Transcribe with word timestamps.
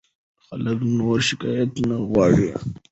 خلک 0.45 0.79
نور 0.97 1.17
شکایت 1.29 1.71
نه 1.89 1.97
غواړي. 2.09 2.49